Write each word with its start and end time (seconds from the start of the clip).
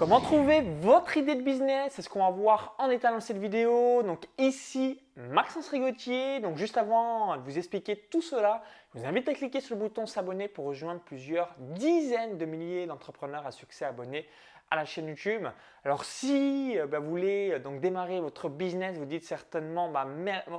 Comment 0.00 0.22
trouver 0.22 0.62
votre 0.62 1.18
idée 1.18 1.34
de 1.34 1.42
business? 1.42 1.92
C'est 1.92 2.00
ce 2.00 2.08
qu'on 2.08 2.20
va 2.20 2.30
voir 2.30 2.74
en 2.78 2.88
état 2.88 3.12
dans 3.12 3.20
cette 3.20 3.36
vidéo? 3.36 4.02
Donc 4.02 4.24
ici, 4.38 4.98
Maxence 5.14 5.68
Rigotier. 5.68 6.40
Donc 6.40 6.56
juste 6.56 6.78
avant 6.78 7.36
de 7.36 7.42
vous 7.42 7.58
expliquer 7.58 7.96
tout 8.10 8.22
cela, 8.22 8.62
je 8.94 8.98
vous 8.98 9.04
invite 9.04 9.28
à 9.28 9.34
cliquer 9.34 9.60
sur 9.60 9.74
le 9.74 9.82
bouton 9.82 10.06
s'abonner 10.06 10.48
pour 10.48 10.64
rejoindre 10.64 11.02
plusieurs 11.02 11.54
dizaines 11.58 12.38
de 12.38 12.46
milliers 12.46 12.86
d'entrepreneurs 12.86 13.46
à 13.46 13.50
succès 13.50 13.84
abonnés 13.84 14.26
à 14.70 14.76
la 14.76 14.86
chaîne 14.86 15.06
YouTube. 15.06 15.46
Alors 15.84 16.04
si 16.04 16.78
euh, 16.78 16.86
bah, 16.86 16.98
vous 16.98 17.10
voulez 17.10 17.50
euh, 17.52 17.58
donc 17.58 17.80
démarrer 17.80 18.20
votre 18.20 18.48
business, 18.48 18.96
vous 18.96 19.04
dites 19.04 19.24
certainement 19.24 19.90
bah, 19.90 20.06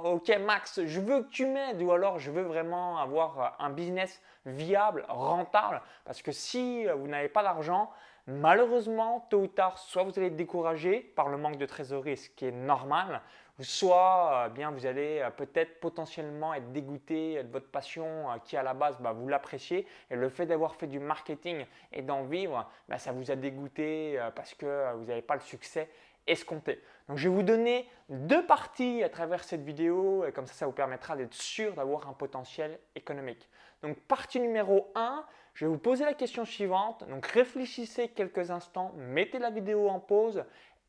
ok 0.03 0.37
Max, 0.45 0.81
je 0.85 0.99
veux 0.99 1.23
que 1.23 1.29
tu 1.29 1.47
m'aides 1.47 1.81
ou 1.81 1.91
alors 1.91 2.19
je 2.19 2.29
veux 2.29 2.43
vraiment 2.43 2.99
avoir 2.99 3.39
euh, 3.39 3.47
un 3.57 3.71
business 3.71 4.21
viable, 4.45 5.03
rentable 5.07 5.81
parce 6.05 6.21
que 6.21 6.31
si 6.31 6.85
vous 6.85 7.07
n'avez 7.07 7.29
pas 7.29 7.41
d'argent, 7.41 7.89
malheureusement 8.27 9.27
tôt 9.29 9.41
ou 9.41 9.47
tard, 9.47 9.77
soit 9.77 10.04
vous 10.04 10.17
allez 10.17 10.27
être 10.27 10.35
découragé 10.35 10.99
par 10.99 11.29
le 11.29 11.37
manque 11.37 11.57
de 11.57 11.65
trésorerie, 11.65 12.18
ce 12.18 12.29
qui 12.29 12.46
est 12.46 12.51
normal, 12.51 13.21
soit 13.59 14.46
euh, 14.46 14.50
bien 14.50 14.71
vous 14.71 14.86
allez 14.86 15.19
euh, 15.19 15.29
peut-être 15.29 15.79
potentiellement 15.79 16.54
être 16.54 16.71
dégoûté 16.71 17.43
de 17.43 17.51
votre 17.51 17.69
passion 17.69 18.32
euh, 18.32 18.37
qui 18.43 18.57
à 18.57 18.63
la 18.63 18.73
base 18.73 18.97
bah, 18.99 19.11
vous 19.11 19.27
l'appréciez 19.27 19.87
et 20.10 20.15
le 20.15 20.29
fait 20.29 20.46
d'avoir 20.46 20.75
fait 20.75 20.87
du 20.87 20.99
marketing 20.99 21.65
et 21.91 22.01
d'en 22.01 22.23
vivre, 22.23 22.69
bah, 22.87 22.97
ça 22.97 23.11
vous 23.11 23.32
a 23.32 23.36
dégoûté 23.36 24.19
parce 24.35 24.54
que 24.54 24.93
vous 24.96 25.05
n'avez 25.05 25.21
pas 25.21 25.35
le 25.35 25.41
succès 25.41 25.89
escompté. 26.27 26.82
Donc 27.07 27.18
je 27.18 27.27
vais 27.27 27.35
vous 27.35 27.43
donner 27.43 27.89
deux 28.10 28.46
parties 28.46 29.04
à 29.04 29.10
travers 29.10 29.43
cette 29.43 29.63
vidéo 29.63 30.25
et 30.25 30.32
comme 30.32 30.46
ça 30.46 30.54
ça 30.54 30.65
vous 30.65 30.71
permettra 30.71 31.15
d'être 31.15 31.33
sûr 31.33 31.74
d'avoir 31.74 32.08
un 32.08 32.13
potentiel 32.13 32.80
économique. 32.95 33.49
Donc 33.81 33.97
partie 34.02 34.39
numéro 34.39 34.91
1, 34.95 35.25
je 35.53 35.66
vais 35.66 35.72
vous 35.72 35.78
poser 35.78 36.05
la 36.05 36.14
question 36.14 36.45
suivante. 36.45 37.03
Donc 37.09 37.25
réfléchissez 37.25 38.09
quelques 38.09 38.52
instants, 38.52 38.94
mettez 38.95 39.39
la 39.39 39.50
vidéo 39.50 39.89
en 39.89 40.00
pause 40.00 40.44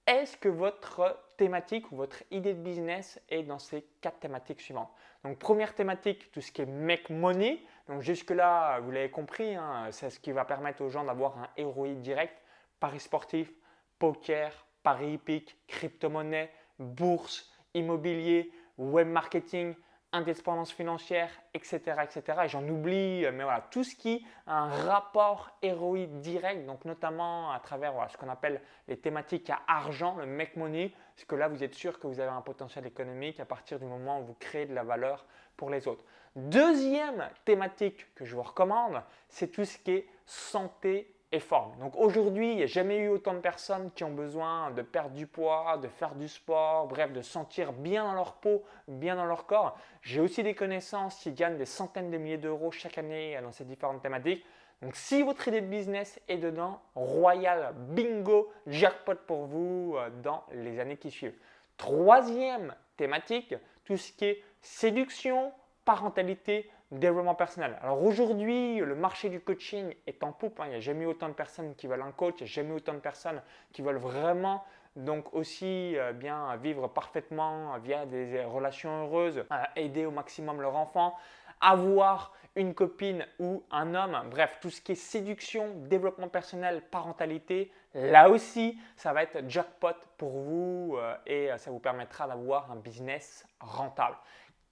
est-ce 0.06 0.36
que 0.36 0.48
votre 0.48 1.16
thématique 1.36 1.92
ou 1.92 1.96
votre 1.96 2.24
idée 2.32 2.54
de 2.54 2.60
business 2.60 3.20
est 3.28 3.44
dans 3.44 3.60
ces 3.60 3.86
quatre 4.00 4.18
thématiques 4.18 4.60
suivantes? 4.60 4.90
Donc 5.22 5.38
première 5.38 5.76
thématique, 5.76 6.32
tout 6.32 6.40
ce 6.40 6.50
qui 6.50 6.62
est 6.62 6.66
make 6.66 7.08
money. 7.08 7.60
Donc 7.86 8.02
jusque-là, 8.02 8.80
vous 8.80 8.90
l'avez 8.90 9.10
compris, 9.10 9.54
hein, 9.54 9.86
c'est 9.92 10.10
ce 10.10 10.18
qui 10.18 10.32
va 10.32 10.44
permettre 10.44 10.82
aux 10.82 10.88
gens 10.88 11.04
d'avoir 11.04 11.38
un 11.38 11.64
ROI 11.64 11.94
direct. 11.94 12.34
Paris 12.80 12.98
sportif, 12.98 13.52
poker, 14.00 14.66
paris 14.82 15.12
hippique, 15.12 15.56
crypto-monnaie, 15.68 16.50
bourse, 16.80 17.52
immobilier, 17.72 18.50
web 18.78 19.06
marketing, 19.06 19.76
indépendance 20.12 20.72
financière, 20.72 21.30
etc. 21.54 21.80
etc. 22.02 22.40
Et 22.44 22.48
j'en 22.48 22.66
oublie, 22.68 23.24
mais 23.32 23.44
voilà, 23.44 23.66
tout 23.70 23.84
ce 23.84 23.94
qui 23.94 24.24
a 24.46 24.58
un 24.58 24.68
rapport 24.68 25.50
héroïque 25.62 26.20
direct, 26.20 26.66
donc 26.66 26.84
notamment 26.84 27.50
à 27.50 27.60
travers 27.60 27.94
ce 28.10 28.16
qu'on 28.16 28.28
appelle 28.28 28.60
les 28.88 28.98
thématiques 28.98 29.50
à 29.50 29.60
argent, 29.66 30.16
le 30.16 30.26
make 30.26 30.56
money, 30.56 30.92
parce 31.14 31.24
que 31.24 31.34
là, 31.34 31.48
vous 31.48 31.62
êtes 31.64 31.74
sûr 31.74 31.98
que 31.98 32.06
vous 32.06 32.20
avez 32.20 32.30
un 32.30 32.40
potentiel 32.40 32.86
économique 32.86 33.40
à 33.40 33.44
partir 33.44 33.78
du 33.78 33.86
moment 33.86 34.20
où 34.20 34.24
vous 34.24 34.36
créez 34.38 34.66
de 34.66 34.74
la 34.74 34.84
valeur 34.84 35.24
pour 35.56 35.70
les 35.70 35.88
autres. 35.88 36.04
Deuxième 36.36 37.28
thématique 37.44 38.14
que 38.14 38.24
je 38.24 38.34
vous 38.34 38.42
recommande, 38.42 39.02
c'est 39.28 39.48
tout 39.48 39.64
ce 39.64 39.78
qui 39.78 39.92
est 39.92 40.08
santé 40.24 41.14
forme. 41.40 41.76
Donc 41.78 41.96
aujourd'hui, 41.96 42.50
il 42.50 42.56
n'y 42.56 42.62
a 42.62 42.66
jamais 42.66 42.98
eu 42.98 43.08
autant 43.08 43.34
de 43.34 43.40
personnes 43.40 43.90
qui 43.92 44.04
ont 44.04 44.12
besoin 44.12 44.70
de 44.70 44.82
perdre 44.82 45.14
du 45.14 45.26
poids, 45.26 45.78
de 45.78 45.88
faire 45.88 46.14
du 46.14 46.28
sport, 46.28 46.86
bref, 46.86 47.12
de 47.12 47.22
sentir 47.22 47.72
bien 47.72 48.04
dans 48.04 48.14
leur 48.14 48.34
peau, 48.34 48.62
bien 48.88 49.16
dans 49.16 49.24
leur 49.24 49.46
corps. 49.46 49.78
J'ai 50.02 50.20
aussi 50.20 50.42
des 50.42 50.54
connaissances 50.54 51.16
qui 51.16 51.32
gagnent 51.32 51.56
des 51.56 51.66
centaines 51.66 52.10
de 52.10 52.18
milliers 52.18 52.38
d'euros 52.38 52.70
chaque 52.70 52.98
année 52.98 53.38
dans 53.42 53.52
ces 53.52 53.64
différentes 53.64 54.02
thématiques. 54.02 54.44
Donc 54.82 54.96
si 54.96 55.22
votre 55.22 55.46
idée 55.46 55.60
de 55.60 55.66
business 55.66 56.20
est 56.28 56.38
dedans, 56.38 56.80
royal, 56.96 57.72
bingo, 57.76 58.52
jackpot 58.66 59.14
pour 59.26 59.46
vous 59.46 59.94
euh, 59.96 60.10
dans 60.22 60.44
les 60.52 60.80
années 60.80 60.96
qui 60.96 61.10
suivent. 61.10 61.38
Troisième 61.76 62.74
thématique, 62.96 63.54
tout 63.84 63.96
ce 63.96 64.12
qui 64.12 64.24
est 64.24 64.42
séduction, 64.60 65.52
parentalité, 65.84 66.68
développement 66.92 67.34
personnel. 67.34 67.76
Alors 67.82 68.02
aujourd'hui, 68.04 68.78
le 68.78 68.94
marché 68.94 69.28
du 69.28 69.40
coaching 69.40 69.94
est 70.06 70.22
en 70.22 70.32
poupe. 70.32 70.60
Hein. 70.60 70.64
Il 70.66 70.70
n'y 70.70 70.76
a 70.76 70.80
jamais 70.80 71.06
autant 71.06 71.28
de 71.28 71.34
personnes 71.34 71.74
qui 71.74 71.86
veulent 71.86 72.02
un 72.02 72.12
coach, 72.12 72.34
il 72.40 72.44
n'y 72.44 72.50
a 72.50 72.52
jamais 72.52 72.72
autant 72.72 72.94
de 72.94 72.98
personnes 72.98 73.42
qui 73.72 73.82
veulent 73.82 73.96
vraiment 73.96 74.62
donc 74.94 75.32
aussi 75.34 75.96
euh, 75.96 76.12
bien 76.12 76.54
vivre 76.56 76.86
parfaitement 76.86 77.78
via 77.78 78.04
des 78.04 78.44
relations 78.44 79.04
heureuses, 79.04 79.42
aider 79.74 80.04
au 80.04 80.10
maximum 80.10 80.60
leur 80.60 80.76
enfant, 80.76 81.16
avoir 81.60 82.32
une 82.54 82.74
copine 82.74 83.26
ou 83.38 83.62
un 83.70 83.94
homme, 83.94 84.28
bref, 84.30 84.58
tout 84.60 84.68
ce 84.68 84.82
qui 84.82 84.92
est 84.92 84.96
séduction, 84.96 85.74
développement 85.86 86.28
personnel, 86.28 86.82
parentalité, 86.90 87.72
là 87.94 88.28
aussi, 88.28 88.78
ça 88.96 89.14
va 89.14 89.22
être 89.22 89.48
jackpot 89.48 89.94
pour 90.18 90.32
vous 90.32 90.96
euh, 90.98 91.14
et 91.26 91.48
ça 91.56 91.70
vous 91.70 91.78
permettra 91.78 92.26
d'avoir 92.26 92.70
un 92.70 92.76
business 92.76 93.46
rentable. 93.60 94.16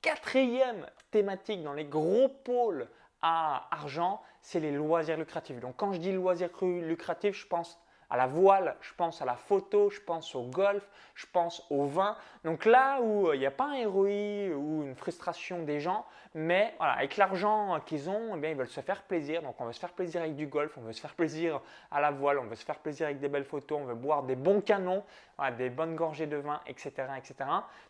Quatrième 0.03 0.87
thématique 1.11 1.63
dans 1.63 1.73
les 1.73 1.85
gros 1.85 2.29
pôles 2.29 2.89
à 3.23 3.69
argent, 3.71 4.23
c'est 4.41 4.61
les 4.61 4.73
loisirs 4.73 5.19
lucratifs. 5.19 5.61
Donc 5.61 5.77
quand 5.77 5.93
je 5.93 5.99
dis 5.99 6.13
loisirs 6.13 6.51
lucratifs, 6.63 7.37
je 7.37 7.47
pense 7.47 7.79
à 8.11 8.17
la 8.17 8.27
voile, 8.27 8.77
je 8.81 8.93
pense 8.95 9.23
à 9.23 9.25
la 9.25 9.37
photo, 9.37 9.89
je 9.89 10.01
pense 10.01 10.35
au 10.35 10.43
golf, 10.43 10.87
je 11.15 11.27
pense 11.33 11.65
au 11.71 11.85
vin. 11.85 12.17
Donc 12.45 12.65
là 12.65 13.01
où 13.01 13.29
euh, 13.29 13.37
il 13.37 13.39
n'y 13.39 13.47
a 13.47 13.53
pas 13.53 13.67
un 13.67 13.89
ROI 13.89 14.55
ou 14.55 14.83
une 14.83 14.97
frustration 14.97 15.63
des 15.63 15.79
gens, 15.79 16.05
mais 16.35 16.75
voilà, 16.79 16.95
avec 16.95 17.17
l'argent 17.17 17.79
qu'ils 17.87 18.11
ont, 18.11 18.35
eh 18.37 18.39
bien, 18.39 18.51
ils 18.51 18.57
veulent 18.57 18.69
se 18.69 18.81
faire 18.81 19.03
plaisir. 19.03 19.43
Donc 19.43 19.61
on 19.61 19.65
veut 19.65 19.73
se 19.73 19.81
faire 19.81 19.93
plaisir 19.93 20.23
avec 20.23 20.35
du 20.35 20.47
golf, 20.47 20.77
on 20.77 20.81
veut 20.81 20.93
se 20.93 21.01
faire 21.01 21.15
plaisir 21.15 21.61
à 21.91 22.01
la 22.01 22.11
voile, 22.11 22.39
on 22.39 22.47
veut 22.47 22.57
se 22.57 22.65
faire 22.65 22.79
plaisir 22.79 23.07
avec 23.07 23.21
des 23.21 23.29
belles 23.29 23.45
photos, 23.45 23.79
on 23.81 23.85
veut 23.85 23.95
boire 23.95 24.25
des 24.25 24.37
bons 24.37 24.61
canons, 24.61 25.05
des 25.57 25.71
bonnes 25.71 25.97
gorgées 25.97 26.27
de 26.27 26.37
vin, 26.37 26.61
etc. 26.67 26.93
etc. 27.17 27.35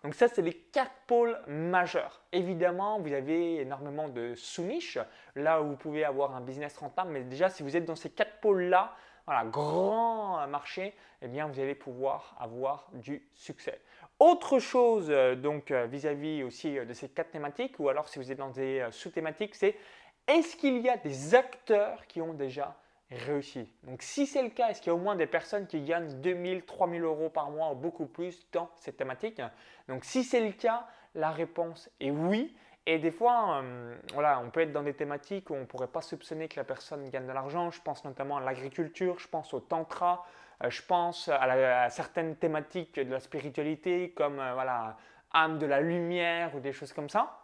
Donc 0.05 0.15
ça, 0.15 0.29
c'est 0.29 0.43
les 0.43 0.55
quatre 0.55 0.93
pôles 1.07 1.39
majeurs. 1.49 2.21
Évidemment, 2.33 3.01
vous 3.01 3.13
avez 3.13 3.61
énormément 3.61 4.09
de 4.09 4.35
sous-niches, 4.37 4.99
là 5.35 5.61
où 5.61 5.69
vous 5.69 5.77
pouvez 5.77 6.05
avoir 6.05 6.35
un 6.35 6.41
business 6.41 6.77
rentable, 6.77 7.11
mais 7.11 7.23
déjà, 7.23 7.49
si 7.49 7.63
vous 7.63 7.77
êtes 7.77 7.85
dans 7.85 7.97
ces 7.97 8.11
quatre 8.11 8.39
pôles-là, 8.41 8.95
voilà, 9.31 9.45
grand 9.45 10.45
marché, 10.49 10.93
eh 11.23 11.29
bien, 11.29 11.47
vous 11.47 11.61
allez 11.61 11.77
pouvoir 11.77 12.35
avoir 12.41 12.89
du 12.95 13.23
succès. 13.33 13.81
Autre 14.19 14.59
chose 14.59 15.07
euh, 15.09 15.37
donc 15.37 15.71
euh, 15.71 15.87
vis-à-vis 15.87 16.43
aussi 16.43 16.77
euh, 16.77 16.85
de 16.85 16.93
ces 16.95 17.09
quatre 17.09 17.31
thématiques, 17.31 17.79
ou 17.79 17.89
alors 17.89 18.09
si 18.09 18.19
vous 18.19 18.33
êtes 18.33 18.39
dans 18.39 18.51
des 18.51 18.85
sous-thématiques, 18.91 19.55
c'est 19.55 19.77
est-ce 20.27 20.57
qu'il 20.57 20.81
y 20.81 20.89
a 20.89 20.97
des 20.97 21.37
acteurs 21.37 22.09
qui 22.09 22.21
ont 22.21 22.35
déjà 22.35 22.77
réussi? 23.09 23.69
Donc 23.85 24.03
si 24.03 24.27
c'est 24.27 24.43
le 24.43 24.49
cas, 24.49 24.71
est-ce 24.71 24.83
qu'il 24.83 24.91
y 24.91 24.91
a 24.91 24.97
au 24.97 24.99
moins 24.99 25.15
des 25.15 25.29
personnes 25.29 25.69
qui 25.69 25.81
gagnent 25.81 26.21
2000, 26.21 26.65
3000 26.65 27.03
euros 27.03 27.29
par 27.29 27.53
mois 27.53 27.71
ou 27.71 27.77
beaucoup 27.77 28.07
plus 28.07 28.45
dans 28.51 28.69
cette 28.75 28.97
thématique? 28.97 29.41
Donc 29.87 30.05
si 30.05 30.25
c'est 30.25 30.45
le 30.45 30.51
cas, 30.51 30.89
la 31.15 31.31
réponse 31.31 31.89
est 32.01 32.11
oui. 32.11 32.53
Et 32.87 32.99
des 32.99 33.11
fois, 33.11 33.61
euh, 33.63 33.95
voilà, 34.15 34.41
on 34.41 34.51
peut 34.51 34.61
être 34.61 34.73
dans 34.73 34.83
des 34.83 34.95
thématiques 34.95 35.51
où 35.51 35.55
on 35.55 35.61
ne 35.61 35.65
pourrait 35.65 35.87
pas 35.87 36.01
soupçonner 36.01 36.49
que 36.49 36.57
la 36.57 36.65
personne 36.65 37.09
gagne 37.11 37.27
de 37.27 37.33
l'argent. 37.33 37.71
Je 37.71 37.81
pense 37.81 38.05
notamment 38.05 38.39
à 38.39 38.41
l'agriculture, 38.41 39.19
je 39.19 39.29
pense 39.29 39.53
au 39.53 39.61
tantra, 39.61 40.25
euh, 40.65 40.71
je 40.71 40.83
pense 40.83 41.29
à, 41.29 41.91
certaines 41.91 42.37
thématiques 42.37 42.99
de 42.99 43.11
la 43.11 43.21
spiritualité 43.21 44.11
comme 44.11 44.41
euh, 44.41 44.55
voilà, 44.55 44.97
âme 45.33 45.59
de 45.59 45.67
la 45.67 45.81
lumière 45.81 46.55
ou 46.57 46.61
des 46.61 46.73
choses 46.73 46.93
comme 46.93 47.11
ça. 47.11 47.39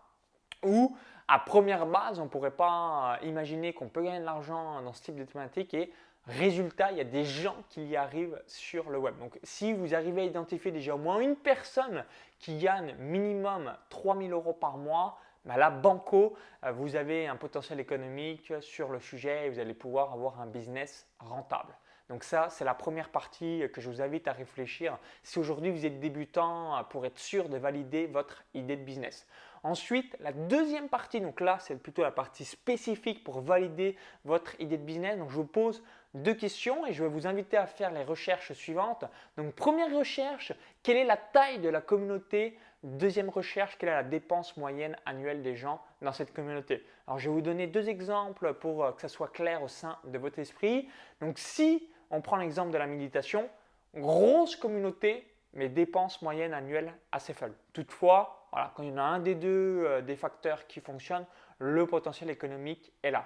Ou 0.63 0.97
à 1.29 1.39
première 1.39 1.87
base, 1.87 2.19
on 2.19 2.25
ne 2.25 2.29
pourrait 2.29 2.51
pas 2.51 3.19
imaginer 3.23 3.75
qu'on 3.75 3.89
peut 3.89 4.03
gagner 4.03 4.21
de 4.21 4.25
l'argent 4.25 4.81
dans 4.83 4.93
ce 4.93 5.03
type 5.03 5.17
de 5.17 5.25
thématique 5.25 5.75
et 5.75 5.93
Résultat, 6.27 6.91
il 6.91 6.99
y 6.99 7.01
a 7.01 7.05
des 7.05 7.25
gens 7.25 7.55
qui 7.69 7.85
y 7.87 7.97
arrivent 7.97 8.43
sur 8.49 8.91
le 8.91 8.99
web. 8.99 9.17
Donc, 9.19 9.39
si 9.45 9.73
vous 9.73 9.95
arrivez 9.95 10.23
à 10.23 10.25
identifier 10.25 10.73
déjà 10.73 10.97
au 10.97 10.99
moins 10.99 11.21
une 11.21 11.37
personne 11.37 12.05
qui 12.41 12.59
gagne 12.59 12.97
minimum 12.99 13.73
3000 13.91 14.33
euros 14.33 14.53
par 14.53 14.77
mois, 14.77 15.21
bah 15.47 15.57
là, 15.57 15.71
banco, 15.71 16.37
euh, 16.65 16.73
vous 16.73 16.97
avez 16.97 17.27
un 17.29 17.37
potentiel 17.37 17.81
économique 17.81 18.53
sur 18.61 18.91
le 18.91 19.01
sujet 19.01 19.47
et 19.47 19.51
vous 19.51 19.59
allez 19.59 19.75
pouvoir 19.75 20.13
avoir 20.13 20.41
un 20.41 20.47
business 20.47 21.07
rentable. 21.19 21.73
Donc 22.09 22.23
ça, 22.23 22.49
c'est 22.51 22.65
la 22.65 22.75
première 22.75 23.09
partie 23.09 23.65
que 23.73 23.81
je 23.81 23.89
vous 23.89 24.01
invite 24.01 24.29
à 24.29 24.33
réfléchir 24.33 24.99
si 25.25 25.39
aujourd'hui 25.39 25.71
vous 25.71 25.87
êtes 25.87 25.99
débutant 25.99 26.85
pour 26.91 27.05
être 27.05 27.19
sûr 27.19 27.49
de 27.49 27.57
valider 27.57 28.07
votre 28.07 28.45
idée 28.55 28.77
de 28.77 28.85
business. 28.85 29.27
Ensuite, 29.65 30.17
la 30.21 30.31
deuxième 30.31 30.89
partie, 30.89 31.21
donc 31.21 31.41
là, 31.41 31.59
c'est 31.61 31.75
plutôt 31.75 32.03
la 32.03 32.13
partie 32.13 32.45
spécifique 32.45 33.25
pour 33.25 33.41
valider 33.41 33.97
votre 34.25 34.61
idée 34.61 34.79
de 34.79 34.85
business. 34.85 35.19
Donc 35.19 35.31
je 35.31 35.35
vous 35.35 35.47
pose 35.47 35.83
deux 36.15 36.35
questions 36.35 36.87
et 36.87 36.93
je 36.93 37.03
vais 37.03 37.09
vous 37.09 37.27
inviter 37.27 37.57
à 37.57 37.67
faire 37.67 37.91
les 37.91 38.05
recherches 38.05 38.53
suivantes. 38.53 39.05
Donc 39.37 39.53
première 39.55 39.93
recherche, 39.93 40.53
quelle 40.85 40.97
est 40.97 41.05
la 41.05 41.17
taille 41.17 41.59
de 41.59 41.69
la 41.69 41.81
communauté 41.81 42.57
Deuxième 42.87 43.31
recherche, 43.31 43.77
quelle 43.79 43.89
est 43.89 43.95
la 43.95 44.05
dépense 44.05 44.57
moyenne 44.57 44.97
annuelle 45.07 45.43
des 45.43 45.57
gens 45.57 45.83
dans 46.03 46.13
cette 46.13 46.33
communauté 46.33 46.87
Alors 47.09 47.19
je 47.19 47.29
vais 47.29 47.35
vous 47.35 47.41
donner 47.41 47.67
deux 47.67 47.89
exemples 47.89 48.55
pour 48.55 48.85
euh, 48.85 48.93
que 48.93 49.01
ça 49.01 49.09
soit 49.09 49.33
clair 49.33 49.61
au 49.65 49.67
sein 49.67 49.99
de 50.05 50.17
votre 50.19 50.39
esprit. 50.39 50.89
Donc 51.21 51.37
si 51.37 51.91
on 52.13 52.21
prend 52.21 52.37
l'exemple 52.37 52.71
de 52.71 52.79
la 52.79 52.87
méditation, 52.87 53.51
grosse 53.93 54.55
communauté, 54.55 55.27
mais 55.53 55.69
dépenses 55.69 56.23
moyennes 56.23 56.55
annuelles 56.55 56.95
assez 57.11 57.35
faibles. 57.35 57.57
Toutefois, 57.73 58.47
voilà, 58.53 58.73
quand 58.77 58.85
il 58.85 58.91
y 58.91 58.93
en 58.93 58.99
a 58.99 59.03
un 59.03 59.19
des 59.19 59.35
deux 59.35 59.83
euh, 59.85 60.01
des 60.01 60.15
facteurs 60.15 60.69
qui 60.69 60.79
fonctionne, 60.79 61.27
le 61.59 61.89
potentiel 61.89 62.31
économique 62.31 62.93
est 63.03 63.11
là. 63.11 63.25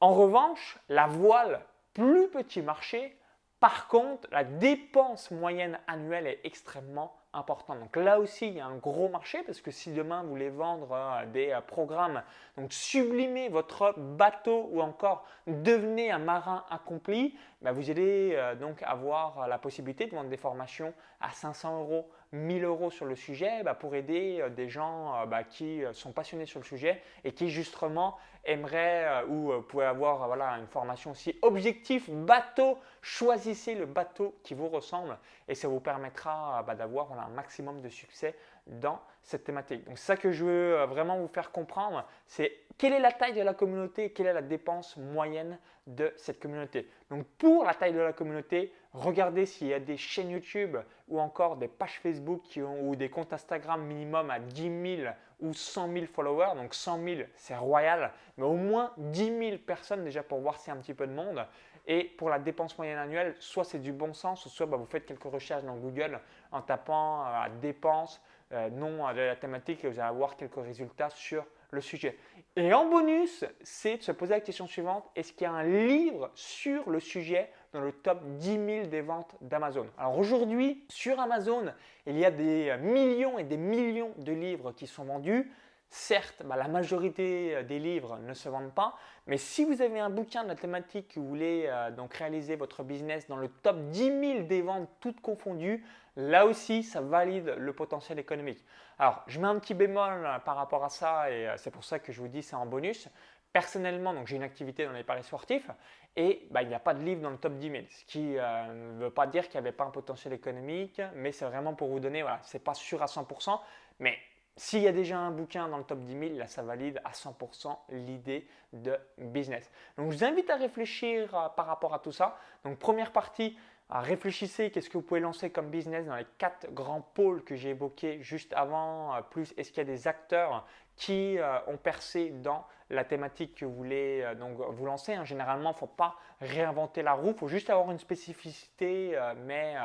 En 0.00 0.12
revanche, 0.12 0.78
la 0.90 1.06
voile, 1.06 1.62
plus 1.94 2.28
petit 2.28 2.60
marché, 2.60 3.16
Par 3.60 3.88
contre, 3.88 4.28
la 4.30 4.44
dépense 4.44 5.30
moyenne 5.30 5.78
annuelle 5.86 6.26
est 6.26 6.40
extrêmement 6.44 7.16
importante. 7.34 7.80
Donc 7.80 7.96
là 7.96 8.20
aussi, 8.20 8.46
il 8.48 8.54
y 8.54 8.60
a 8.60 8.66
un 8.66 8.76
gros 8.76 9.08
marché 9.08 9.42
parce 9.44 9.60
que 9.60 9.70
si 9.70 9.92
demain 9.92 10.22
vous 10.22 10.30
voulez 10.30 10.50
vendre 10.50 10.92
euh, 10.92 11.26
des 11.26 11.50
euh, 11.50 11.60
programmes, 11.60 12.22
donc 12.56 12.72
sublimer 12.72 13.48
votre 13.48 13.94
bateau 13.98 14.68
ou 14.72 14.80
encore 14.80 15.26
devenir 15.46 16.14
un 16.14 16.18
marin 16.18 16.64
accompli, 16.70 17.36
bah, 17.62 17.72
vous 17.72 17.90
allez 17.90 18.32
euh, 18.34 18.54
donc 18.54 18.82
avoir 18.82 19.48
la 19.48 19.58
possibilité 19.58 20.06
de 20.06 20.14
vendre 20.14 20.30
des 20.30 20.36
formations 20.36 20.94
à 21.20 21.30
500 21.30 21.80
euros, 21.80 22.08
1000 22.32 22.64
euros 22.64 22.90
sur 22.90 23.06
le 23.06 23.16
sujet 23.16 23.62
bah, 23.64 23.74
pour 23.74 23.94
aider 23.94 24.44
des 24.56 24.68
gens 24.68 25.26
bah, 25.26 25.44
qui 25.44 25.82
sont 25.92 26.12
passionnés 26.12 26.46
sur 26.46 26.60
le 26.60 26.64
sujet 26.64 27.00
et 27.22 27.32
qui 27.32 27.48
justement 27.48 28.16
aimeraient 28.44 29.24
ou 29.28 29.52
pouvez 29.62 29.86
avoir 29.86 30.26
voilà, 30.26 30.58
une 30.58 30.66
formation 30.66 31.12
aussi 31.12 31.38
objectif 31.42 32.10
bateau. 32.10 32.76
Choisissez 33.00 33.74
le 33.74 33.86
bateau 33.86 34.34
qui 34.42 34.54
vous 34.54 34.68
ressemble 34.68 35.16
et 35.48 35.54
ça 35.54 35.68
vous 35.68 35.80
permettra 35.80 36.64
d'avoir 36.76 37.12
maximum 37.28 37.80
de 37.80 37.88
succès 37.88 38.34
dans 38.66 39.00
cette 39.22 39.44
thématique. 39.44 39.84
Donc 39.84 39.98
ça 39.98 40.16
que 40.16 40.30
je 40.30 40.44
veux 40.44 40.78
euh, 40.78 40.86
vraiment 40.86 41.18
vous 41.18 41.28
faire 41.28 41.50
comprendre, 41.50 42.06
c'est 42.26 42.52
quelle 42.78 42.92
est 42.92 43.00
la 43.00 43.12
taille 43.12 43.34
de 43.34 43.42
la 43.42 43.54
communauté, 43.54 44.10
quelle 44.10 44.26
est 44.26 44.32
la 44.32 44.42
dépense 44.42 44.96
moyenne 44.96 45.58
de 45.86 46.12
cette 46.16 46.40
communauté. 46.40 46.88
Donc 47.10 47.26
pour 47.38 47.64
la 47.64 47.74
taille 47.74 47.92
de 47.92 48.00
la 48.00 48.12
communauté, 48.12 48.72
regardez 48.92 49.46
s'il 49.46 49.68
y 49.68 49.74
a 49.74 49.80
des 49.80 49.96
chaînes 49.96 50.30
YouTube 50.30 50.76
ou 51.08 51.20
encore 51.20 51.56
des 51.56 51.68
pages 51.68 52.00
Facebook 52.00 52.42
qui 52.42 52.62
ont, 52.62 52.88
ou 52.88 52.96
des 52.96 53.10
comptes 53.10 53.32
Instagram 53.32 53.84
minimum 53.84 54.30
à 54.30 54.38
10 54.38 54.96
000 54.98 55.12
ou 55.44 55.52
100 55.52 55.92
000 55.92 56.06
followers. 56.06 56.56
Donc 56.56 56.74
100 56.74 57.04
000, 57.04 57.20
c'est 57.36 57.56
royal, 57.56 58.12
mais 58.36 58.44
au 58.44 58.54
moins 58.54 58.92
10 58.96 59.38
000 59.38 59.58
personnes 59.58 60.02
déjà 60.02 60.22
pour 60.22 60.40
voir 60.40 60.58
a 60.66 60.72
un 60.72 60.76
petit 60.78 60.94
peu 60.94 61.06
de 61.06 61.12
monde. 61.12 61.46
Et 61.86 62.04
pour 62.04 62.30
la 62.30 62.38
dépense 62.38 62.76
moyenne 62.78 62.98
annuelle, 62.98 63.36
soit 63.38 63.64
c'est 63.64 63.78
du 63.78 63.92
bon 63.92 64.14
sens, 64.14 64.48
soit 64.48 64.66
bah, 64.66 64.78
vous 64.78 64.86
faites 64.86 65.04
quelques 65.04 65.24
recherches 65.24 65.64
dans 65.64 65.76
Google 65.76 66.18
en 66.50 66.62
tapant 66.62 67.26
euh, 67.26 67.48
dépenses, 67.60 68.22
euh, 68.52 68.70
nom 68.70 69.06
de 69.12 69.20
la 69.20 69.36
thématique 69.36 69.84
et 69.84 69.88
vous 69.88 69.98
allez 69.98 70.08
avoir 70.08 70.36
quelques 70.36 70.56
résultats 70.56 71.10
sur 71.10 71.44
le 71.70 71.82
sujet. 71.82 72.16
Et 72.56 72.72
en 72.72 72.88
bonus, 72.88 73.44
c'est 73.62 73.98
de 73.98 74.02
se 74.02 74.12
poser 74.12 74.34
la 74.34 74.40
question 74.40 74.66
suivante, 74.66 75.04
est-ce 75.14 75.32
qu'il 75.32 75.42
y 75.42 75.46
a 75.46 75.52
un 75.52 75.64
livre 75.64 76.30
sur 76.34 76.88
le 76.88 77.00
sujet 77.00 77.50
dans 77.74 77.80
le 77.80 77.92
top 77.92 78.22
10 78.38 78.46
000 78.46 78.86
des 78.86 79.00
ventes 79.00 79.34
d'Amazon 79.40 79.86
Alors 79.98 80.16
aujourd'hui, 80.16 80.84
sur 80.88 81.18
Amazon, 81.18 81.72
il 82.06 82.16
y 82.16 82.24
a 82.24 82.30
des 82.30 82.74
millions 82.80 83.36
et 83.36 83.44
des 83.44 83.56
millions 83.56 84.12
de 84.16 84.32
livres 84.32 84.72
qui 84.72 84.86
sont 84.86 85.04
vendus. 85.04 85.50
Certes, 85.96 86.42
bah, 86.44 86.56
la 86.56 86.66
majorité 86.66 87.54
euh, 87.54 87.62
des 87.62 87.78
livres 87.78 88.18
ne 88.18 88.34
se 88.34 88.48
vendent 88.48 88.74
pas, 88.74 88.98
mais 89.28 89.38
si 89.38 89.64
vous 89.64 89.80
avez 89.80 90.00
un 90.00 90.10
bouquin 90.10 90.42
de 90.42 90.48
la 90.48 90.56
thématique 90.56 91.14
que 91.14 91.20
vous 91.20 91.28
voulez 91.28 91.66
euh, 91.68 91.92
donc 91.92 92.14
réaliser 92.14 92.56
votre 92.56 92.82
business 92.82 93.28
dans 93.28 93.36
le 93.36 93.46
top 93.48 93.76
10 93.90 93.98
000 94.00 94.42
des 94.42 94.60
ventes 94.60 94.88
toutes 94.98 95.20
confondues, 95.20 95.84
là 96.16 96.46
aussi, 96.46 96.82
ça 96.82 97.00
valide 97.00 97.54
le 97.56 97.72
potentiel 97.72 98.18
économique. 98.18 98.58
Alors, 98.98 99.22
je 99.28 99.38
mets 99.38 99.46
un 99.46 99.56
petit 99.60 99.72
bémol 99.72 100.26
euh, 100.26 100.40
par 100.40 100.56
rapport 100.56 100.84
à 100.84 100.88
ça 100.88 101.30
et 101.30 101.48
c'est 101.58 101.70
pour 101.70 101.84
ça 101.84 102.00
que 102.00 102.10
je 102.10 102.20
vous 102.20 102.26
dis 102.26 102.42
c'est 102.42 102.56
en 102.56 102.66
bonus. 102.66 103.08
Personnellement, 103.52 104.12
j'ai 104.26 104.34
une 104.34 104.42
activité 104.42 104.86
dans 104.86 104.92
les 104.92 105.04
paris 105.04 105.22
sportifs 105.22 105.70
et 106.16 106.48
bah, 106.50 106.62
il 106.62 106.68
n'y 106.68 106.74
a 106.74 106.80
pas 106.80 106.94
de 106.94 107.04
livre 107.04 107.22
dans 107.22 107.30
le 107.30 107.38
top 107.38 107.52
10 107.52 107.70
000, 107.70 107.84
ce 107.88 108.04
qui 108.06 108.30
ne 108.32 108.98
veut 108.98 109.10
pas 109.10 109.28
dire 109.28 109.44
qu'il 109.44 109.60
n'y 109.60 109.68
avait 109.68 109.76
pas 109.76 109.84
un 109.84 109.90
potentiel 109.90 110.32
économique, 110.32 111.00
mais 111.14 111.30
c'est 111.30 111.44
vraiment 111.44 111.74
pour 111.74 111.86
vous 111.86 112.00
donner, 112.00 112.22
voilà, 112.22 112.40
c'est 112.42 112.64
pas 112.64 112.74
sûr 112.74 113.00
à 113.00 113.06
100%, 113.06 113.60
mais 114.00 114.18
s'il 114.56 114.82
y 114.82 114.88
a 114.88 114.92
déjà 114.92 115.18
un 115.18 115.30
bouquin 115.30 115.68
dans 115.68 115.78
le 115.78 115.84
top 115.84 116.00
10 116.00 116.18
000, 116.18 116.38
là, 116.38 116.46
ça 116.46 116.62
valide 116.62 117.00
à 117.04 117.10
100% 117.10 117.76
l'idée 117.90 118.46
de 118.72 118.96
business. 119.18 119.70
Donc, 119.98 120.12
je 120.12 120.18
vous 120.18 120.24
invite 120.24 120.48
à 120.50 120.56
réfléchir 120.56 121.52
par 121.56 121.66
rapport 121.66 121.92
à 121.92 121.98
tout 121.98 122.12
ça. 122.12 122.36
Donc, 122.64 122.78
première 122.78 123.12
partie, 123.12 123.56
réfléchissez 123.90 124.70
qu'est-ce 124.70 124.88
que 124.88 124.98
vous 124.98 125.04
pouvez 125.04 125.20
lancer 125.20 125.50
comme 125.50 125.70
business 125.70 126.06
dans 126.06 126.16
les 126.16 126.26
quatre 126.38 126.72
grands 126.72 127.02
pôles 127.02 127.44
que 127.44 127.54
j'ai 127.54 127.70
évoqués 127.70 128.22
juste 128.22 128.52
avant. 128.54 129.14
Euh, 129.14 129.20
plus, 129.20 129.52
est-ce 129.56 129.70
qu'il 129.70 129.78
y 129.78 129.80
a 129.82 129.84
des 129.84 130.08
acteurs 130.08 130.66
qui 130.96 131.38
euh, 131.38 131.58
ont 131.66 131.76
percé 131.76 132.30
dans 132.30 132.64
la 132.88 133.04
thématique 133.04 133.56
que 133.56 133.64
vous 133.64 133.74
voulez 133.74 134.22
euh, 134.22 134.34
donc 134.34 134.56
vous 134.58 134.86
lancer. 134.86 135.14
Hein? 135.14 135.24
Généralement, 135.24 135.70
il 135.70 135.74
ne 135.74 135.78
faut 135.78 135.86
pas 135.86 136.16
réinventer 136.40 137.02
la 137.02 137.12
roue, 137.12 137.30
il 137.30 137.38
faut 137.38 137.48
juste 137.48 137.68
avoir 137.68 137.90
une 137.90 137.98
spécificité, 137.98 139.18
mais 139.46 139.76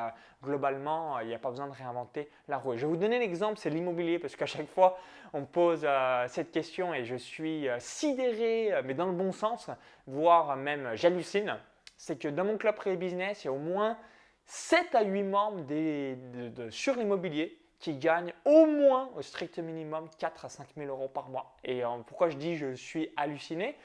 globalement, 0.44 1.20
il 1.20 1.28
n'y 1.28 1.34
a 1.34 1.40
pas 1.40 1.52
besoin 1.52 1.68
de 1.68 1.74
réinventer 1.74 2.30
la 2.50 2.58
roue. 2.58 2.76
Je 2.76 2.82
vais 2.82 2.88
vous 2.88 2.98
donner 2.98 3.18
l'exemple, 3.20 3.58
c'est 3.58 3.70
l'immobilier, 3.70 4.20
parce 4.20 4.36
qu'à 4.36 4.48
chaque 4.48 4.68
fois, 4.68 4.98
on 5.32 5.42
me 5.42 5.46
pose 5.46 5.88
cette 6.28 6.52
question 6.52 6.94
et 6.94 7.06
je 7.06 7.16
suis 7.16 7.68
sidéré, 7.78 8.82
mais 8.84 8.94
dans 8.94 9.06
le 9.06 9.14
bon 9.14 9.32
sens, 9.32 9.70
voire 10.06 10.58
même 10.58 10.90
j'hallucine 10.96 11.58
c'est 12.00 12.18
que 12.18 12.30
dans 12.30 12.46
mon 12.46 12.58
club 12.58 12.76
Pré 12.76 12.96
Business, 12.96 13.44
il 13.44 13.48
y 13.48 13.50
a 13.50 13.52
au 13.52 13.58
moins 13.58 13.98
7 14.46 14.96
à 14.96 15.04
8 15.04 15.24
membres 15.24 15.66
sur 16.70 16.96
l'immobilier 16.96 17.60
qui 17.78 17.98
gagnent 17.98 18.34
au 18.46 18.66
moins, 18.66 19.12
au 19.18 19.22
strict 19.22 19.60
minimum, 19.60 20.10
4 20.18 20.46
à 20.46 20.50
5 20.50 20.68
000 20.78 20.88
euros 20.88 21.10
par 21.10 21.28
mois. 21.28 21.58
Et 21.66 21.84
euh, 21.84 21.90
pourquoi 22.08 22.30
je 22.30 22.38
dis 22.38 22.56
je 22.56 22.74
suis 22.74 23.12
halluciné? 23.18 23.76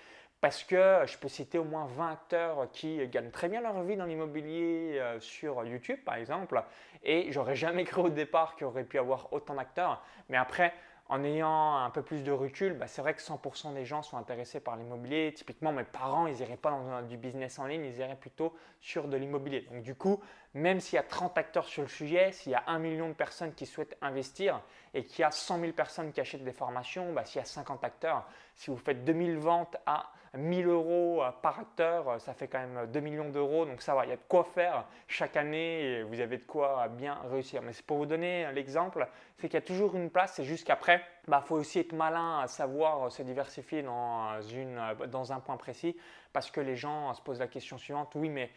Parce 0.41 0.63
que 0.63 1.03
je 1.07 1.19
peux 1.19 1.27
citer 1.27 1.59
au 1.59 1.65
moins 1.65 1.87
20 1.87 2.13
acteurs 2.13 2.71
qui 2.71 3.05
gagnent 3.09 3.31
très 3.31 3.49
bien 3.49 3.61
leur 3.61 3.83
vie 3.83 3.97
dans 3.97 4.05
l'immobilier 4.05 4.99
euh, 5.01 5.19
sur 5.19 5.65
YouTube, 5.65 5.99
par 6.05 6.15
exemple. 6.15 6.63
Et 7.03 7.33
j'aurais 7.33 7.57
jamais 7.57 7.83
cru 7.83 8.03
au 8.03 8.11
départ 8.11 8.55
qu'il 8.55 8.67
aurait 8.67 8.85
pu 8.85 8.97
avoir 8.97 9.33
autant 9.33 9.55
d'acteurs. 9.55 10.05
Mais 10.29 10.37
après, 10.37 10.73
en 11.09 11.23
ayant 11.23 11.77
un 11.77 11.91
peu 11.91 12.03
plus 12.03 12.25
de 12.25 12.33
recul, 12.33 12.73
bah, 12.75 12.87
c'est 12.87 13.03
vrai 13.03 13.15
que 13.15 13.21
100% 13.21 13.75
des 13.75 13.85
gens 13.85 14.03
sont 14.03 14.17
intéressés 14.17 14.61
par 14.61 14.77
l'immobilier. 14.77 15.33
Typiquement, 15.35 15.73
mes 15.73 15.85
parents, 15.85 16.27
ils 16.27 16.37
n'iraient 16.37 16.57
pas 16.57 16.71
dans 16.71 17.03
du 17.03 17.19
business 17.19 17.59
en 17.59 17.67
ligne, 17.67 17.85
ils 17.85 17.99
iraient 17.99 18.17
plutôt 18.17 18.55
sur 18.81 19.07
de 19.07 19.17
l'immobilier. 19.17 19.63
Donc 19.71 19.83
du 19.83 19.95
coup, 19.95 20.23
même 20.55 20.81
s'il 20.81 20.97
y 20.97 20.99
a 20.99 21.03
30 21.03 21.37
acteurs 21.37 21.67
sur 21.67 21.83
le 21.83 21.89
sujet, 21.89 22.33
s'il 22.33 22.53
y 22.53 22.55
a 22.55 22.65
1 22.67 22.79
million 22.79 23.09
de 23.09 23.15
personnes 23.15 23.53
qui 23.53 23.67
souhaitent 23.67 23.99
investir 24.01 24.63
et 24.95 25.05
qu'il 25.05 25.21
y 25.21 25.25
a 25.25 25.31
100 25.31 25.61
000 25.61 25.73
personnes 25.73 26.11
qui 26.11 26.21
achètent 26.21 26.45
des 26.45 26.53
formations, 26.53 27.13
bah, 27.13 27.25
s'il 27.27 27.39
y 27.39 27.43
a 27.43 27.47
50 27.47 27.85
acteurs, 27.85 28.27
si 28.55 28.71
vous 28.71 28.77
faites 28.77 29.05
2000 29.05 29.39
ventes 29.39 29.77
à 29.87 30.11
1000 30.37 30.67
euros 30.67 31.23
euh, 31.23 31.31
par 31.43 31.61
acteur, 31.61 32.09
euh, 32.09 32.19
ça 32.19 32.35
fait 32.35 32.49
quand 32.49 32.59
même 32.59 32.87
2 32.91 33.01
millions 33.01 33.29
d'euros. 33.29 33.67
Donc 33.67 33.83
ça 33.83 33.95
va, 33.95 34.05
il 34.05 34.11
y 34.11 34.13
a 34.13 34.17
de 34.17 34.23
quoi 34.29 34.45
faire 34.45 34.85
chaque 35.07 35.37
année 35.37 35.83
et 35.83 36.03
vous 36.03 36.21
avez 36.21 36.39
de 36.39 36.45
quoi 36.45 36.89
bien 36.89 37.19
réussir. 37.31 37.63
Mais 37.63 37.73
c'est 37.73 37.87
pour 37.87 37.99
vous 37.99 38.07
donner 38.07 38.51
l'exemple, 38.53 39.07
c'est 39.39 39.49
qu'il 39.49 39.55
y 39.55 39.63
a 39.63 39.67
toujours 39.67 39.95
une 39.97 40.11
place. 40.11 40.35
C'est 40.35 40.45
juste 40.45 40.67
qu'après, 40.67 41.03
il 41.27 41.31
bah, 41.31 41.43
faut 41.45 41.57
aussi 41.57 41.79
être 41.79 41.93
malin 41.93 42.41
à 42.41 42.49
savoir 42.49 43.11
se 43.11 43.23
diversifier 43.23 43.83
dans, 43.83 44.41
une, 44.43 44.81
dans 45.09 45.33
un 45.33 45.41
point 45.41 45.57
précis 45.57 45.97
parce 46.33 46.51
que 46.51 46.61
les 46.61 46.77
gens 46.77 47.15
se 47.15 47.23
posent 47.23 47.41
la 47.41 47.49
question 47.49 47.79
suivante. 47.79 48.13
Oui, 48.17 48.29
mais 48.29 48.51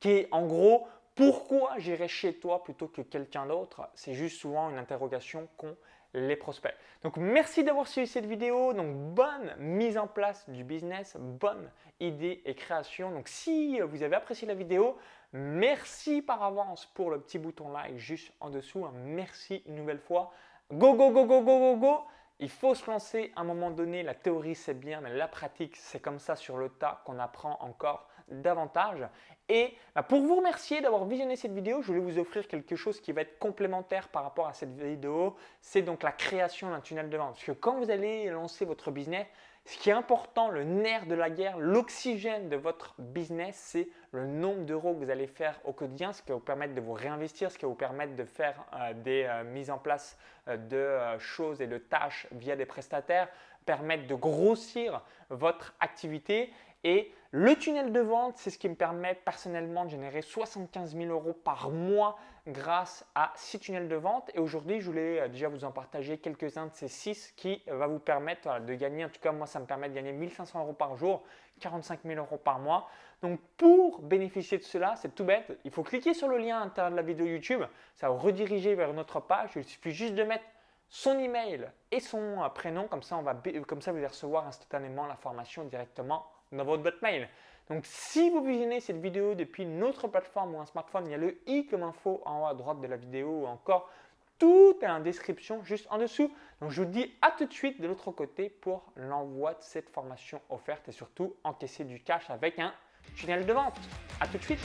qui 0.00 0.26
en 0.32 0.46
gros, 0.46 0.86
pourquoi 1.14 1.74
j'irai 1.78 2.08
chez 2.08 2.34
toi 2.34 2.62
plutôt 2.62 2.88
que 2.88 3.02
quelqu'un 3.02 3.46
d'autre? 3.46 3.88
C'est 3.94 4.14
juste 4.14 4.40
souvent 4.40 4.70
une 4.70 4.78
interrogation 4.78 5.48
qu'ont 5.56 5.76
les 6.14 6.36
prospects. 6.36 6.74
Donc 7.02 7.16
merci 7.16 7.64
d'avoir 7.64 7.86
suivi 7.86 8.06
cette 8.06 8.26
vidéo. 8.26 8.72
Donc 8.72 8.94
bonne 9.14 9.54
mise 9.58 9.98
en 9.98 10.06
place 10.06 10.48
du 10.48 10.64
business, 10.64 11.16
bonne 11.18 11.70
idée 12.00 12.42
et 12.44 12.54
création. 12.54 13.10
Donc 13.10 13.28
si 13.28 13.80
vous 13.80 14.02
avez 14.02 14.16
apprécié 14.16 14.46
la 14.46 14.54
vidéo, 14.54 14.96
merci 15.32 16.22
par 16.22 16.42
avance 16.42 16.86
pour 16.94 17.10
le 17.10 17.20
petit 17.20 17.38
bouton 17.38 17.70
like 17.70 17.96
juste 17.96 18.32
en 18.40 18.50
dessous. 18.50 18.86
Merci 18.94 19.62
une 19.66 19.76
nouvelle 19.76 20.00
fois. 20.00 20.32
Go 20.72 20.94
go 20.94 21.10
go 21.10 21.26
go 21.26 21.42
go 21.42 21.58
go 21.58 21.76
go 21.76 22.04
il 22.42 22.50
faut 22.50 22.74
se 22.74 22.90
lancer 22.90 23.32
à 23.36 23.42
un 23.42 23.44
moment 23.44 23.70
donné. 23.70 24.02
La 24.02 24.14
théorie, 24.14 24.56
c'est 24.56 24.74
bien, 24.74 25.00
mais 25.00 25.14
la 25.14 25.28
pratique, 25.28 25.76
c'est 25.76 26.00
comme 26.00 26.18
ça 26.18 26.34
sur 26.34 26.58
le 26.58 26.68
tas 26.68 27.00
qu'on 27.06 27.20
apprend 27.20 27.56
encore 27.60 28.08
davantage. 28.28 29.06
Et 29.48 29.74
bah, 29.94 30.02
pour 30.02 30.20
vous 30.20 30.34
remercier 30.34 30.80
d'avoir 30.80 31.04
visionné 31.04 31.36
cette 31.36 31.52
vidéo, 31.52 31.82
je 31.82 31.88
voulais 31.88 32.00
vous 32.00 32.18
offrir 32.18 32.48
quelque 32.48 32.74
chose 32.74 33.00
qui 33.00 33.12
va 33.12 33.20
être 33.20 33.38
complémentaire 33.38 34.08
par 34.08 34.24
rapport 34.24 34.48
à 34.48 34.54
cette 34.54 34.74
vidéo. 34.80 35.36
C'est 35.60 35.82
donc 35.82 36.02
la 36.02 36.10
création 36.10 36.70
d'un 36.70 36.80
tunnel 36.80 37.10
de 37.10 37.16
vente. 37.16 37.34
Parce 37.34 37.44
que 37.44 37.52
quand 37.52 37.78
vous 37.78 37.90
allez 37.90 38.28
lancer 38.28 38.64
votre 38.64 38.90
business, 38.90 39.26
ce 39.64 39.78
qui 39.78 39.90
est 39.90 39.94
important, 39.94 40.48
le 40.50 40.64
nerf 40.64 41.06
de 41.06 41.14
la 41.14 41.30
guerre, 41.30 41.58
l'oxygène 41.58 42.48
de 42.48 42.56
votre 42.56 42.96
business, 42.98 43.56
c'est 43.56 43.88
le 44.12 44.26
nombre 44.26 44.64
d'euros 44.64 44.94
que 44.94 44.98
vous 44.98 45.10
allez 45.10 45.26
faire 45.26 45.58
au 45.64 45.72
quotidien, 45.72 46.12
ce 46.12 46.22
qui 46.22 46.28
va 46.28 46.34
vous 46.34 46.40
permettre 46.40 46.74
de 46.74 46.80
vous 46.80 46.92
réinvestir, 46.92 47.50
ce 47.50 47.56
qui 47.56 47.64
va 47.64 47.70
vous 47.70 47.74
permettre 47.74 48.14
de 48.14 48.24
faire 48.24 48.62
euh, 48.74 48.92
des 48.92 49.24
euh, 49.24 49.42
mises 49.42 49.70
en 49.70 49.78
place 49.78 50.18
euh, 50.48 50.56
de 50.56 51.18
choses 51.18 51.62
et 51.62 51.66
de 51.66 51.78
tâches 51.78 52.26
via 52.32 52.54
des 52.54 52.66
prestataires, 52.66 53.28
permettre 53.64 54.06
de 54.06 54.14
grossir 54.14 55.02
votre 55.30 55.74
activité 55.80 56.52
et 56.84 57.12
le 57.34 57.56
tunnel 57.56 57.92
de 57.92 58.00
vente, 58.00 58.36
c'est 58.36 58.50
ce 58.50 58.58
qui 58.58 58.68
me 58.68 58.74
permet 58.74 59.14
personnellement 59.14 59.86
de 59.86 59.90
générer 59.90 60.20
75 60.20 60.94
000 60.94 61.10
euros 61.10 61.32
par 61.32 61.70
mois 61.70 62.18
grâce 62.46 63.06
à 63.14 63.32
six 63.36 63.58
tunnels 63.58 63.88
de 63.88 63.96
vente. 63.96 64.30
Et 64.34 64.38
aujourd'hui, 64.38 64.80
je 64.80 64.86
voulais 64.86 65.20
euh, 65.20 65.28
déjà 65.28 65.48
vous 65.48 65.64
en 65.64 65.70
partager 65.70 66.18
quelques-uns 66.18 66.66
de 66.66 66.74
ces 66.74 66.88
six 66.88 67.32
qui 67.36 67.62
euh, 67.68 67.76
va 67.76 67.86
vous 67.86 68.00
permettre 68.00 68.60
de 68.60 68.74
gagner, 68.74 69.06
en 69.06 69.08
tout 69.08 69.20
cas 69.20 69.32
moi, 69.32 69.46
ça 69.46 69.60
me 69.60 69.64
permet 69.64 69.88
de 69.88 69.94
gagner 69.94 70.12
1500 70.12 70.60
euros 70.60 70.74
par 70.74 70.96
jour, 70.96 71.22
45 71.60 72.00
000 72.04 72.20
euros 72.20 72.36
par 72.36 72.58
mois. 72.58 72.86
Donc 73.22 73.40
pour 73.56 74.02
bénéficier 74.02 74.58
de 74.58 74.64
cela, 74.64 74.94
c'est 74.96 75.14
tout 75.14 75.24
bête. 75.24 75.58
Il 75.64 75.70
faut 75.70 75.84
cliquer 75.84 76.12
sur 76.12 76.28
le 76.28 76.36
lien 76.36 76.58
à 76.58 76.64
l'intérieur 76.64 76.90
de 76.90 76.96
la 76.96 77.02
vidéo 77.02 77.24
YouTube. 77.24 77.62
Ça 77.94 78.10
va 78.10 78.18
rediriger 78.18 78.74
vers 78.74 78.92
notre 78.92 79.20
page. 79.20 79.52
Il 79.56 79.64
suffit 79.64 79.92
juste 79.92 80.14
de 80.14 80.24
mettre 80.24 80.44
son 80.90 81.18
email 81.18 81.70
et 81.90 82.00
son 82.00 82.42
euh, 82.42 82.48
prénom. 82.50 82.88
Comme 82.88 83.02
ça, 83.02 83.16
on 83.16 83.22
va, 83.22 83.40
comme 83.66 83.80
ça 83.80 83.92
vous 83.92 83.98
allez 83.98 84.06
recevoir 84.06 84.46
instantanément 84.46 85.06
l'information 85.06 85.64
directement 85.64 86.26
dans 86.52 86.64
votre 86.64 86.82
boîte 86.82 87.02
mail. 87.02 87.28
Donc 87.68 87.84
si 87.86 88.30
vous 88.30 88.44
visionnez 88.44 88.80
cette 88.80 89.00
vidéo 89.00 89.34
depuis 89.34 89.62
une 89.62 89.82
autre 89.82 90.08
plateforme 90.08 90.54
ou 90.54 90.60
un 90.60 90.66
smartphone, 90.66 91.06
il 91.06 91.12
y 91.12 91.14
a 91.14 91.18
le 91.18 91.38
i 91.46 91.66
comme 91.66 91.82
info 91.82 92.20
en 92.24 92.42
haut 92.42 92.46
à 92.46 92.54
droite 92.54 92.80
de 92.80 92.86
la 92.86 92.96
vidéo 92.96 93.42
ou 93.42 93.46
encore 93.46 93.88
tout 94.38 94.76
est 94.82 94.88
en 94.88 95.00
description 95.00 95.62
juste 95.62 95.86
en 95.90 95.98
dessous. 95.98 96.30
Donc 96.60 96.70
je 96.70 96.82
vous 96.82 96.90
dis 96.90 97.14
à 97.22 97.30
tout 97.30 97.46
de 97.46 97.52
suite 97.52 97.80
de 97.80 97.86
l'autre 97.86 98.10
côté 98.10 98.50
pour 98.50 98.82
l'envoi 98.96 99.54
de 99.54 99.62
cette 99.62 99.88
formation 99.90 100.40
offerte 100.50 100.88
et 100.88 100.92
surtout 100.92 101.36
encaisser 101.44 101.84
du 101.84 102.00
cash 102.00 102.28
avec 102.28 102.58
un 102.58 102.74
tunnel 103.14 103.46
de 103.46 103.52
vente. 103.52 103.78
À 104.20 104.26
tout 104.26 104.38
de 104.38 104.42
suite. 104.42 104.60